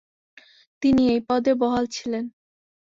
[0.81, 2.25] তিনি এই পদে বহাল ছিলেন।